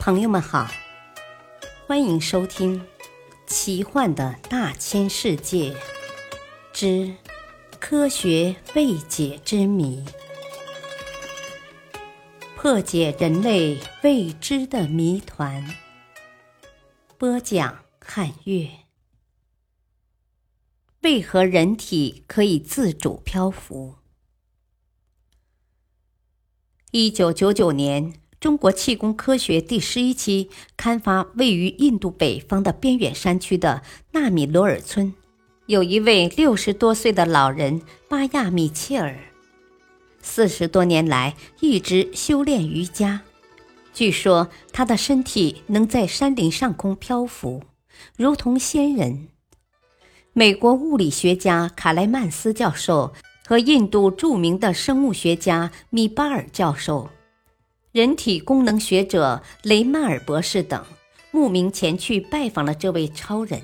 [0.00, 0.66] 朋友们好，
[1.86, 2.80] 欢迎收听
[3.46, 5.76] 《奇幻的大千世界
[6.72, 7.14] 之
[7.78, 10.02] 科学未解之谜》，
[12.56, 15.76] 破解人类未知的谜团。
[17.18, 18.70] 播讲：汉月。
[21.02, 23.96] 为何人体可以自主漂浮？
[26.90, 28.14] 一九九九年。
[28.40, 33.82] 中国气功科学第十一期刊发，位于印度北方的边远山区的
[34.12, 35.12] 纳米罗尔村，
[35.66, 39.14] 有一位六十多岁的老人巴亚米切尔，
[40.22, 43.20] 四十多年来一直修炼瑜伽。
[43.92, 47.62] 据说他的身体能在山林上空漂浮，
[48.16, 49.28] 如同仙人。
[50.32, 53.12] 美国物理学家卡莱曼斯教授
[53.46, 57.10] 和印度著名的生物学家米巴尔教授。
[57.92, 60.84] 人体功能学者雷曼尔博士等
[61.32, 63.60] 慕名前去拜访了这位超人。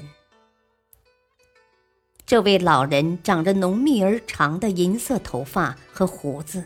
[2.26, 6.64] 这位老人长着浓密而长的银色头发和胡子，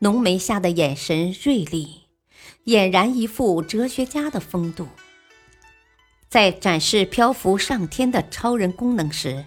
[0.00, 2.02] 浓眉下的眼神锐利，
[2.66, 4.86] 俨然一副哲学家的风度。
[6.28, 9.46] 在展示漂浮上天的超人功能时，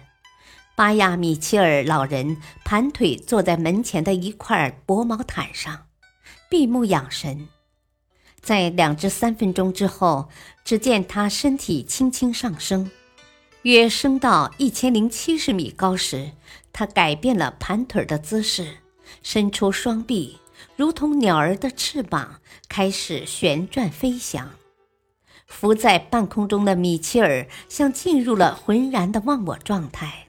[0.74, 5.87] 巴亚米切尔老人盘腿坐在门前的一块薄毛毯上。
[6.48, 7.48] 闭目养神，
[8.40, 10.28] 在两至三分钟之后，
[10.64, 12.90] 只见他身体轻轻上升，
[13.62, 16.32] 约升到一千零七十米高时，
[16.72, 18.78] 他改变了盘腿的姿势，
[19.22, 20.38] 伸出双臂，
[20.74, 24.50] 如同鸟儿的翅膀，开始旋转飞翔。
[25.46, 30.28] 浮在半空中的米切尔像进入了浑然的忘我状态，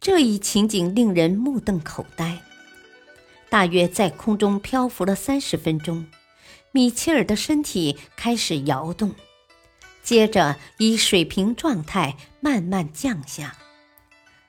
[0.00, 2.42] 这一情景令人目瞪口呆。
[3.48, 6.06] 大约在空中漂浮了三十分钟，
[6.72, 9.14] 米切尔的身体开始摇动，
[10.02, 13.56] 接着以水平状态慢慢降下。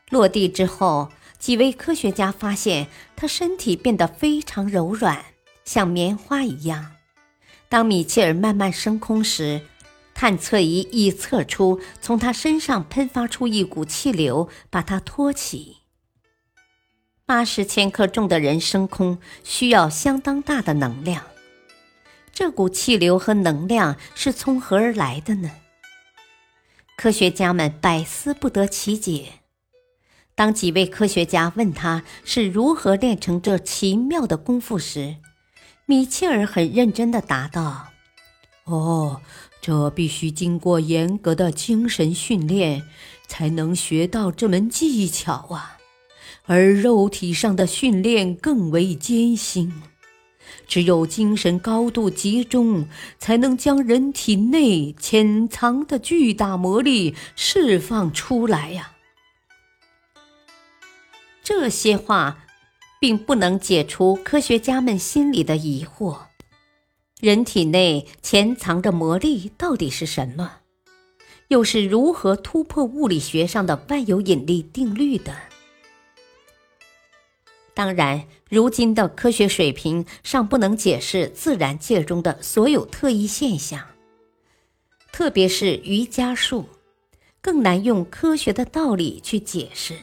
[0.09, 5.23] 落地之后，几位科学家发现他身体变得非常柔软，
[5.63, 6.93] 像棉花一样。
[7.69, 9.61] 当米切尔慢慢升空时，
[10.13, 15.76] 探测仪已测出从他身上喷发出一股气流，把他托起。
[17.27, 21.25] 八十千克重的人升空需要相当大的能量，
[22.31, 25.51] 这股气流和能量是从何而来的呢？
[26.95, 29.33] 科学家们百思不得其解。
[30.35, 35.17] 当几位科学家问他是如何练成这奇妙的功夫时，
[35.85, 37.89] 米切尔很认真地答道
[38.63, 39.19] ：“哦，
[39.59, 42.83] 这必须经过严格的精神训练，
[43.27, 45.73] 才能学到这门技巧啊。”
[46.47, 49.71] 而肉体上的训练更为艰辛，
[50.65, 52.87] 只有精神高度集中，
[53.19, 58.93] 才能将人体内潜藏的巨大魔力释放出来呀。
[61.43, 62.45] 这些话，
[62.99, 66.17] 并不能解除科学家们心里的疑惑：
[67.19, 70.59] 人体内潜藏着魔力到底是什么？
[71.49, 75.35] 又是如何突破物理学上的万有引力定律的？
[77.77, 83.85] 当然，如今的科学水平尚不能解释自然界中的所有特异现象，
[85.11, 86.65] 特别是瑜伽术，
[87.39, 89.93] 更难用科学的道理去解释。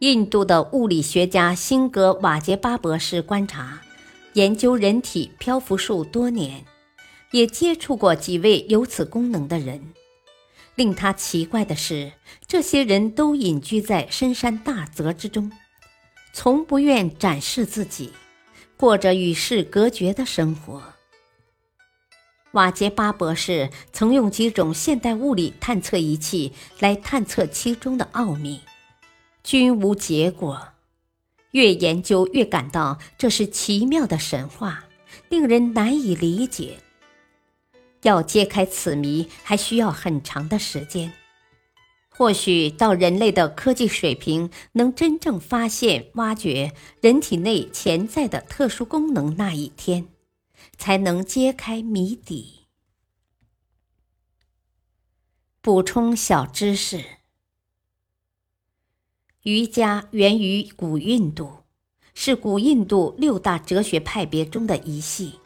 [0.00, 3.80] 印度的物理学家辛格瓦杰巴博士观察、
[4.34, 6.66] 研究人体漂浮术多年，
[7.30, 9.94] 也接触过几位有此功能的人。
[10.74, 12.12] 令他奇怪的是，
[12.46, 15.50] 这些人都隐居在深山大泽之中。
[16.36, 18.12] 从不愿展示自己，
[18.76, 20.82] 过着与世隔绝的生活。
[22.50, 28.60] 瓦杰巴博士曾用几种现代物理探测仪器来探测其中的奥秘，
[29.44, 30.70] 均无结果。
[31.52, 34.84] 越研究越感到这是奇妙的神话，
[35.28, 36.78] 令人难以理解。
[38.02, 41.12] 要揭开此谜，还需要很长的时间。
[42.16, 50.06] 或许到人类的科技水平能真正发现、挖掘人体内潜在的特殊功能那一天，
[50.78, 52.66] 才能揭开谜底。
[55.60, 57.04] 补充小知识：
[59.42, 61.64] 瑜伽源于古印度，
[62.14, 65.40] 是古印度六大哲学派别中的一系，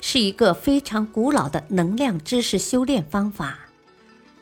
[0.00, 3.68] 是一个非常古老的能量知识修炼方法，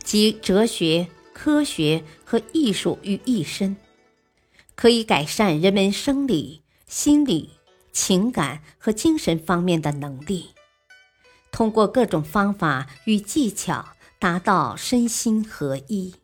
[0.02, 1.06] 即哲学。
[1.37, 3.77] 科学和艺术于一身。
[4.75, 7.50] 可以改善人们生理心理
[7.93, 10.55] 情感和精神方面的能力。
[11.53, 13.85] 通过各种方法与技巧
[14.19, 16.15] 达到身心合一。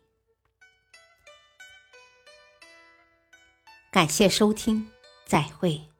[3.91, 4.87] 感谢收听
[5.27, 5.92] 再会。